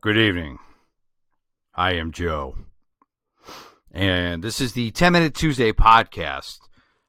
[0.00, 0.60] Good evening.
[1.74, 2.54] I am Joe.
[3.90, 6.60] And this is the 10 Minute Tuesday podcast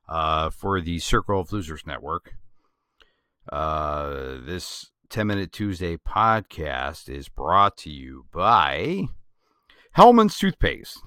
[0.07, 2.33] uh, for the Circle of Losers Network.
[3.47, 9.03] Uh, this 10 Minute Tuesday podcast is brought to you by
[9.91, 10.99] Hellmann's Toothpaste.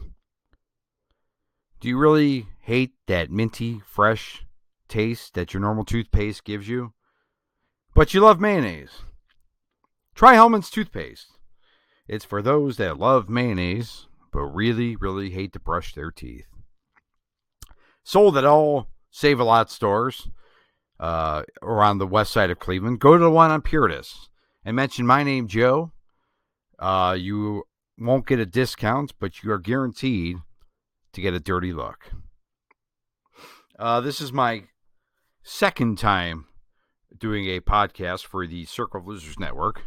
[1.81, 4.47] Do you really hate that minty, fresh
[4.87, 6.93] taste that your normal toothpaste gives you?
[7.93, 9.01] But you love mayonnaise.
[10.15, 11.27] Try Hellmann's Toothpaste.
[12.13, 16.45] It's for those that love mayonnaise but really, really hate to brush their teeth.
[18.05, 20.29] Sold at all Save a Lot stores
[21.01, 23.01] uh, around the west side of Cleveland.
[23.01, 24.29] Go to the one on Puritas
[24.63, 25.93] and mention my name, Joe.
[26.79, 27.63] Uh, you
[27.99, 30.37] won't get a discount, but you are guaranteed
[31.15, 32.13] to get a dirty look.
[33.79, 34.65] Uh, this is my
[35.43, 36.45] second time
[37.17, 39.85] doing a podcast for the Circle of Losers Network.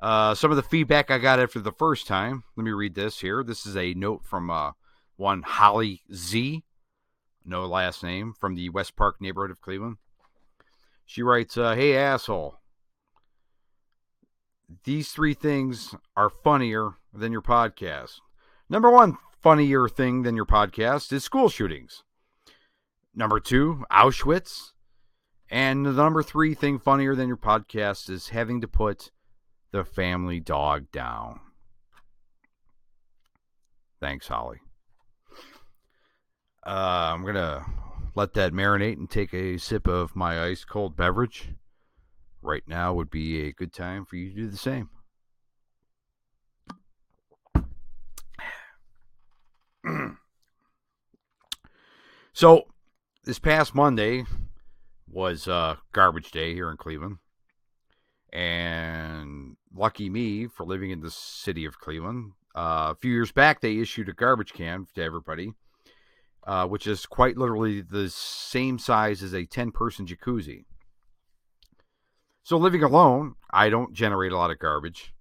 [0.00, 2.44] Uh, some of the feedback I got after the first time.
[2.56, 3.42] Let me read this here.
[3.42, 4.72] This is a note from uh,
[5.16, 6.64] one Holly Z,
[7.44, 9.98] no last name, from the West Park neighborhood of Cleveland.
[11.04, 12.56] She writes, uh, "Hey asshole,
[14.84, 18.20] these three things are funnier than your podcast.
[18.70, 22.04] Number one, funnier thing than your podcast is school shootings.
[23.14, 24.72] Number two, Auschwitz."
[25.50, 29.10] And the number three thing funnier than your podcast is having to put
[29.72, 31.40] the family dog down.
[34.00, 34.58] Thanks, Holly.
[36.66, 37.64] Uh, I'm going to
[38.14, 41.50] let that marinate and take a sip of my ice cold beverage.
[42.42, 44.88] Right now would be a good time for you to do the same.
[52.32, 52.64] so,
[53.24, 54.24] this past Monday
[55.06, 57.18] was uh, garbage day here in Cleveland.
[58.32, 62.32] And lucky me for living in the city of Cleveland.
[62.54, 65.52] Uh, a few years back, they issued a garbage can to everybody,
[66.44, 70.64] uh, which is quite literally the same size as a 10 person jacuzzi.
[72.42, 75.14] So, living alone, I don't generate a lot of garbage,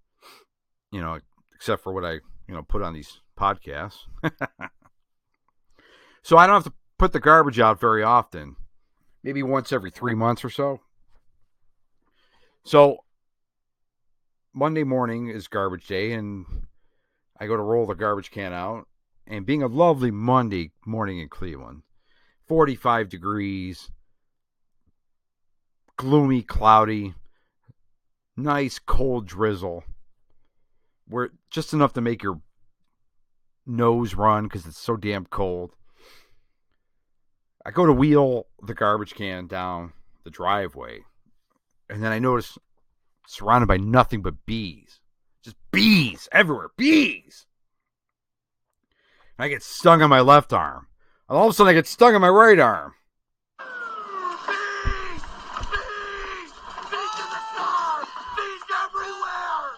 [0.92, 1.20] you know,
[1.54, 2.14] except for what I,
[2.48, 4.00] you know, put on these podcasts.
[6.24, 8.56] so, I don't have to put the garbage out very often,
[9.22, 10.80] maybe once every three months or so.
[12.64, 13.00] So
[14.54, 16.46] Monday morning is garbage day, and
[17.40, 18.88] I go to roll the garbage can out.
[19.26, 21.84] And being a lovely Monday morning in Cleveland,
[22.48, 23.92] 45 degrees,
[25.98, 27.14] gloomy, cloudy,
[28.36, 29.84] nice cold drizzle,
[31.08, 32.42] where just enough to make your
[33.68, 35.76] nose run because it's so damn cold.
[37.66, 39.94] I go to wheel the garbage can down
[40.24, 41.02] the driveway,
[41.90, 42.58] and then I notice
[43.28, 45.00] surrounded by nothing but bees.
[45.44, 46.70] Just bees everywhere.
[46.78, 47.46] Bees.
[49.38, 50.88] And I get stung on my left arm.
[51.28, 52.94] And all of a sudden I get stung on my right arm.
[53.60, 53.68] Bees!
[55.72, 56.52] Bees!
[56.92, 58.04] Bees in the sky!
[58.36, 59.70] Bees everywhere!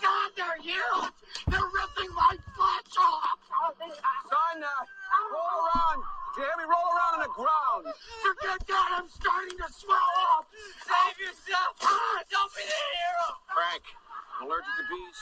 [0.00, 1.12] God, they're huge!
[1.48, 3.38] They're ripping my flesh off!
[4.28, 4.62] Son,
[5.32, 6.02] roll around.
[6.38, 6.64] Me?
[6.64, 7.94] Roll around on the ground.
[8.22, 8.90] Forget that!
[8.98, 10.11] I'm starting to swell!
[10.86, 11.72] Save yourself!
[11.82, 13.26] Ah, don't be the hero!
[13.50, 13.84] Frank,
[14.38, 15.18] I'm allergic to bees?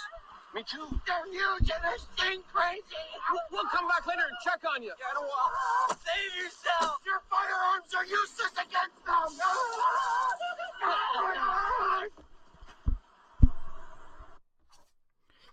[0.55, 0.89] Me too.
[1.07, 3.05] They're huge and they sting crazy!
[3.31, 4.93] We'll, we'll come back later and check on you.
[4.99, 5.95] Yeah, I.
[5.95, 6.99] Save yourself!
[7.07, 9.31] Your firearms are useless against them!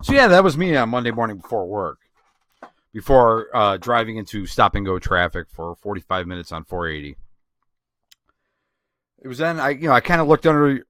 [0.04, 2.00] So yeah, that was me on Monday morning before work.
[2.94, 7.18] Before uh, driving into stop and go traffic for 45 minutes on 480.
[9.22, 10.84] It was then I you know I kind of looked under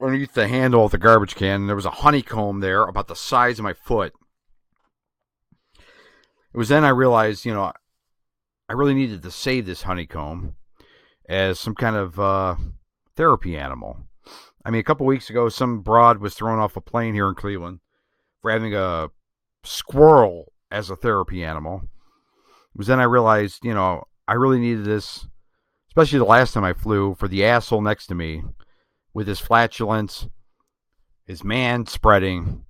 [0.00, 3.16] underneath the handle of the garbage can and there was a honeycomb there about the
[3.16, 4.12] size of my foot.
[6.52, 7.72] It was then I realized, you know,
[8.68, 10.56] I really needed to save this honeycomb
[11.28, 12.56] as some kind of uh,
[13.14, 13.98] therapy animal.
[14.64, 17.34] I mean, a couple weeks ago, some broad was thrown off a plane here in
[17.34, 17.80] Cleveland
[18.42, 19.10] for having a
[19.64, 21.82] squirrel as a therapy animal.
[22.74, 25.26] It was then I realized, you know, I really needed this,
[25.90, 28.44] especially the last time I flew, for the asshole next to me
[29.12, 30.28] with his flatulence,
[31.26, 32.64] his man spreading,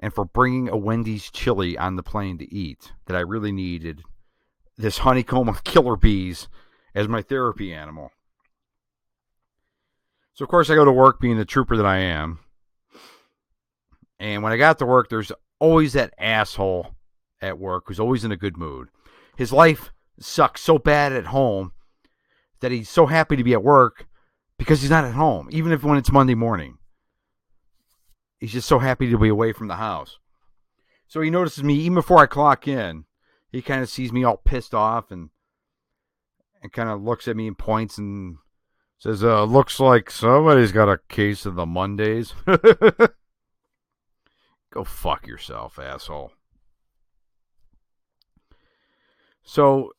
[0.00, 2.92] and for bringing a Wendy's chili on the plane to eat.
[3.06, 4.02] That I really needed
[4.76, 6.48] this honeycomb of killer bees
[6.92, 8.10] as my therapy animal.
[10.34, 12.40] So, of course, I go to work being the trooper that I am.
[14.18, 16.94] And when I got to work, there's always that asshole
[17.40, 18.88] at work who's always in a good mood.
[19.36, 21.72] His life sucks so bad at home
[22.60, 24.06] that he's so happy to be at work
[24.58, 26.78] because he's not at home, even if when it's Monday morning.
[28.38, 30.18] he's just so happy to be away from the house.
[31.08, 33.04] So he notices me even before I clock in.
[33.50, 35.30] He kind of sees me all pissed off and
[36.62, 38.36] and kind of looks at me and points and
[38.98, 42.34] says, uh, looks like somebody's got a case of the Mondays.
[44.70, 46.32] Go fuck yourself, asshole.
[49.42, 49.92] So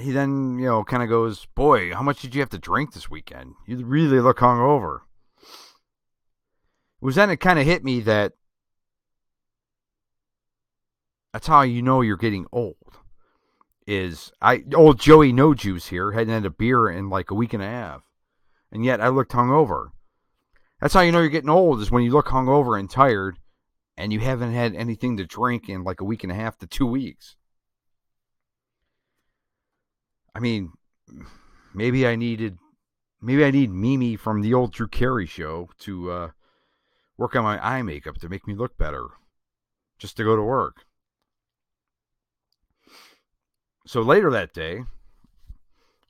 [0.00, 2.92] he then, you know, kind of goes, Boy, how much did you have to drink
[2.92, 3.54] this weekend?
[3.66, 5.00] You really look hungover.
[5.42, 8.32] It was then it kind of hit me that
[11.32, 12.76] that's how you know you're getting old.
[13.86, 17.54] Is I old Joey No Juice here hadn't had a beer in like a week
[17.54, 18.02] and a half,
[18.70, 19.88] and yet I looked hungover.
[20.80, 23.38] That's how you know you're getting old is when you look hungover and tired,
[23.96, 26.66] and you haven't had anything to drink in like a week and a half to
[26.66, 27.36] two weeks.
[30.34, 30.72] I mean,
[31.74, 32.58] maybe I needed,
[33.20, 36.30] maybe I need Mimi from the old Drew Carey show to uh,
[37.16, 39.06] work on my eye makeup to make me look better,
[39.98, 40.84] just to go to work.
[43.86, 44.84] So later that day,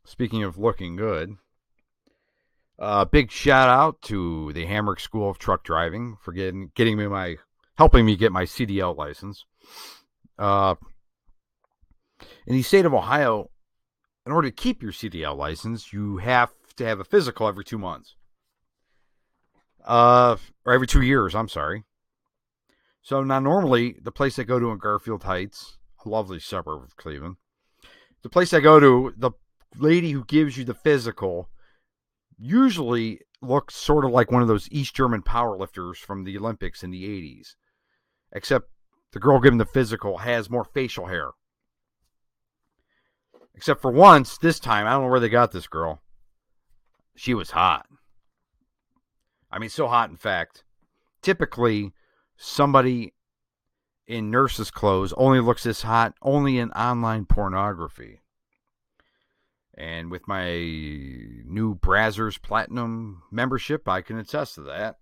[0.04, 1.36] speaking of looking good,
[2.78, 7.06] uh, big shout out to the Hamrick School of Truck Driving for getting getting me
[7.06, 7.36] my
[7.76, 9.44] helping me get my CDL license.
[10.38, 10.74] Uh,
[12.46, 13.50] in the state of Ohio,
[14.26, 17.78] in order to keep your CDL license, you have to have a physical every two
[17.78, 18.16] months.
[19.84, 21.84] Uh, or every two years, I'm sorry.
[23.02, 26.96] So now, normally, the place I go to in Garfield Heights, a lovely suburb of
[26.96, 27.36] Cleveland,
[28.22, 29.30] the place I go to, the
[29.76, 31.48] lady who gives you the physical
[32.38, 36.90] usually looks sort of like one of those East German powerlifters from the Olympics in
[36.90, 37.54] the 80s,
[38.32, 38.68] except
[39.12, 41.30] the girl giving the physical has more facial hair.
[43.54, 46.00] Except for once, this time, I don't know where they got this girl.
[47.14, 47.86] She was hot.
[49.50, 50.64] I mean, so hot, in fact.
[51.22, 51.92] Typically,
[52.36, 53.12] somebody
[54.06, 58.20] in nurse's clothes only looks this hot only in online pornography.
[59.74, 64.96] And with my new Brazzers Platinum membership, I can attest to that.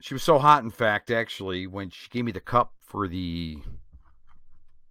[0.00, 3.58] She was so hot, in fact, actually, when she gave me the cup for the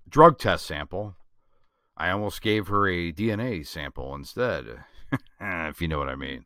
[0.08, 1.16] drug test sample,
[1.98, 4.66] I almost gave her a DNA sample instead,
[5.42, 6.46] if you know what I mean.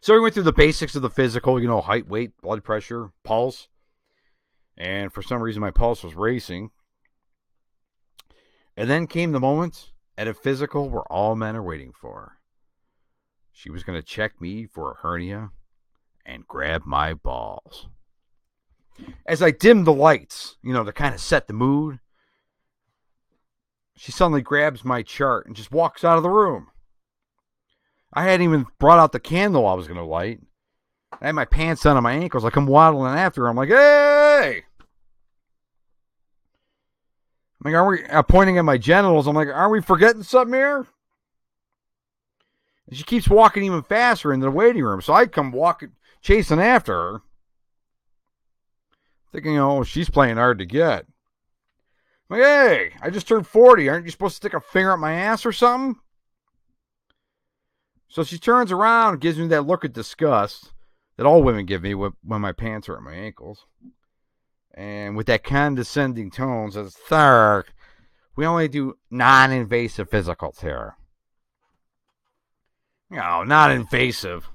[0.00, 3.12] So we went through the basics of the physical, you know, height, weight, blood pressure,
[3.22, 3.68] pulse.
[4.76, 6.70] And for some reason, my pulse was racing.
[8.76, 12.38] And then came the moment at a physical where all men are waiting for.
[13.52, 15.50] She was going to check me for a hernia
[16.26, 17.86] and grab my balls.
[19.26, 21.98] As I dimmed the lights, you know, to kind of set the mood,
[23.96, 26.68] she suddenly grabs my chart and just walks out of the room.
[28.12, 30.40] I hadn't even brought out the candle I was going to light.
[31.20, 32.44] I had my pants down on my ankles.
[32.44, 33.48] I come waddling after her.
[33.48, 34.64] I'm like, hey!
[37.64, 39.26] I'm like, are we uh, pointing at my genitals?
[39.26, 40.86] I'm like, are we forgetting something here?
[42.88, 45.00] And she keeps walking even faster into the waiting room.
[45.00, 47.22] So I come walking, chasing after her,
[49.32, 51.06] thinking, oh, she's playing hard to get.
[52.30, 53.88] I'm like, hey, I just turned 40.
[53.88, 56.00] Aren't you supposed to stick a finger up my ass or something?
[58.08, 60.72] So she turns around gives me that look of disgust
[61.16, 63.64] that all women give me when, my pants are at my ankles.
[64.74, 67.64] And with that condescending tone says, Third,
[68.36, 70.96] we only do non invasive physicals here.
[73.10, 74.48] No, not invasive.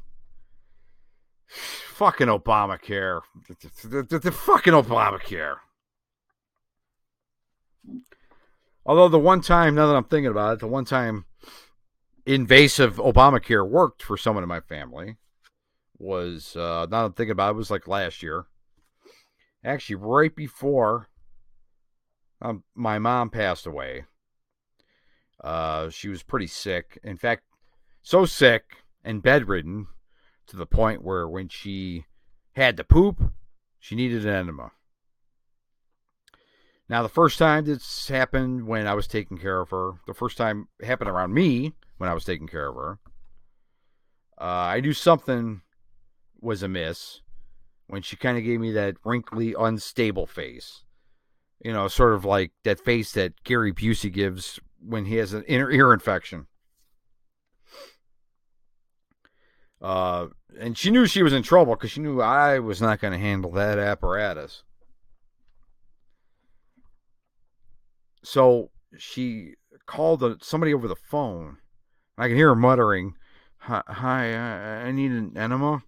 [1.98, 3.22] Fucking Obamacare.
[3.48, 5.56] The, the, the fucking Obamacare.
[8.86, 11.26] Although the one time, now that I'm thinking about it, the one time
[12.28, 15.16] invasive Obamacare worked for someone in my family
[15.98, 18.46] was uh, now I'm thinking about it, it was like last year.
[19.66, 21.08] Actually, right before
[22.44, 24.04] um, my mom passed away,
[25.44, 27.00] uh, she was pretty sick.
[27.04, 27.42] In fact,
[28.04, 29.88] so sick and bedridden
[30.48, 32.06] to the point where when she
[32.54, 33.22] had to poop,
[33.80, 34.72] she needed an enema.
[36.90, 40.38] Now, the first time this happened when I was taking care of her, the first
[40.38, 43.00] time it happened around me when I was taking care of her.
[44.40, 45.62] Uh, I knew something
[46.40, 47.22] was amiss
[47.88, 50.84] when she kind of gave me that wrinkly, unstable face.
[51.64, 55.44] You know, sort of like that face that Gary Busey gives when he has an
[55.44, 56.48] inner ear infection.
[59.82, 60.28] Uh,
[60.60, 63.20] and she knew she was in trouble because she knew I was not going to
[63.20, 64.64] handle that apparatus.
[68.24, 69.54] So she
[69.86, 71.58] called somebody over the phone
[72.18, 73.14] I can hear her muttering,
[73.60, 75.84] Hi, hi I, I need an enema.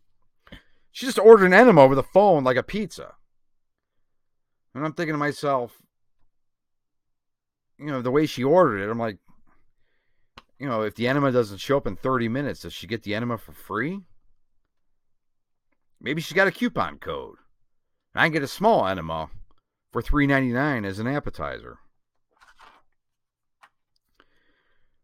[0.92, 3.16] She just ordered an enema over the phone like a pizza.
[4.76, 5.82] And I'm thinking to myself,
[7.78, 9.18] you know, the way she ordered it, I'm like,
[10.60, 13.16] you know, if the enema doesn't show up in 30 minutes, does she get the
[13.16, 14.02] enema for free?
[16.02, 17.38] Maybe she's got a coupon code.
[18.14, 19.30] And I can get a small enema
[19.92, 21.80] for $3.99 as an appetizer.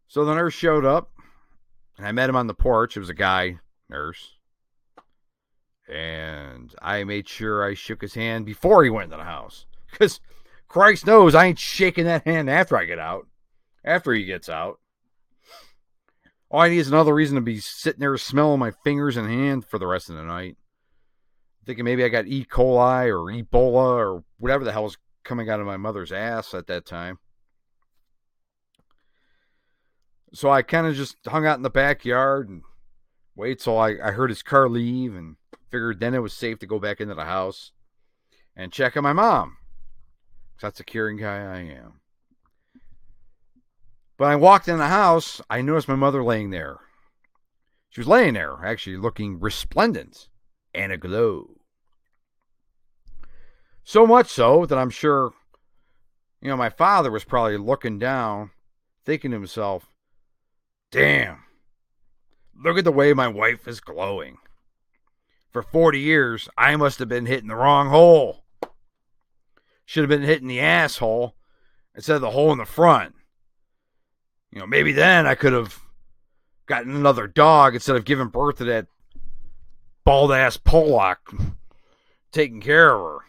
[0.08, 1.12] So the nurse showed up,
[1.98, 2.96] and I met him on the porch.
[2.96, 3.60] It was a guy
[3.90, 4.34] nurse.
[5.90, 9.66] And I made sure I shook his hand before he went into the house.
[9.92, 10.20] Because
[10.68, 13.28] Christ knows I ain't shaking that hand after I get out.
[13.84, 14.80] After he gets out.
[16.50, 19.66] All I need is another reason to be sitting there smelling my fingers and hand
[19.66, 20.58] for the rest of the night.
[21.66, 22.46] Thinking maybe I got E.
[22.46, 26.68] coli or Ebola or whatever the hell was coming out of my mother's ass at
[26.68, 27.18] that time.
[30.34, 32.62] So I kind of just hung out in the backyard and
[33.36, 35.38] wait till I, I heard his car leave and
[35.72, 37.72] figured then it was safe to go back into the house
[38.56, 39.58] and check on my mom.
[40.62, 42.02] That's a caring guy I am.
[44.18, 46.80] But I walked in the house, I noticed my mother laying there.
[47.90, 50.30] She was laying there, actually looking resplendent
[50.74, 51.55] and aglow.
[53.88, 55.32] So much so that I'm sure,
[56.42, 58.50] you know, my father was probably looking down,
[59.06, 59.86] thinking to himself,
[60.90, 61.44] damn,
[62.60, 64.40] look at the way my wife is glowing.
[65.52, 68.44] For 40 years, I must have been hitting the wrong hole.
[69.86, 71.36] Should have been hitting the asshole
[71.94, 73.14] instead of the hole in the front.
[74.52, 75.80] You know, maybe then I could have
[76.66, 78.88] gotten another dog instead of giving birth to that
[80.04, 81.32] bald ass Pollock
[82.32, 83.20] taking care of her.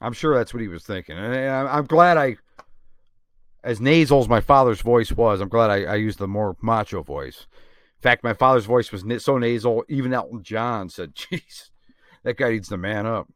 [0.00, 1.16] I'm sure that's what he was thinking.
[1.18, 2.36] And I'm glad I,
[3.62, 7.02] as nasal as my father's voice was, I'm glad I, I used the more macho
[7.02, 7.46] voice.
[7.98, 11.70] In fact, my father's voice was so nasal, even Elton John said, "Jeez,
[12.22, 13.28] that guy needs to man up."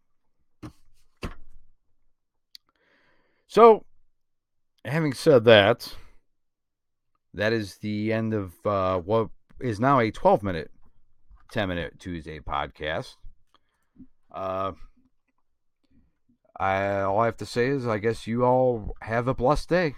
[3.46, 3.84] So,
[4.84, 5.94] having said that,
[7.34, 9.28] that is the end of uh, what
[9.60, 10.70] is now a 12 minute,
[11.52, 13.16] 10 minute Tuesday podcast.
[14.32, 14.72] Uh,
[16.58, 19.96] I all I have to say is I guess you all have a blessed day.